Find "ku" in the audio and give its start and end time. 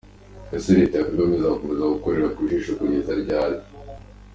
2.35-2.39